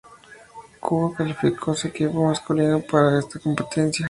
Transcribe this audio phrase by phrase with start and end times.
[0.81, 3.99] Cuba calificó a su equipo masculino para esta competencia.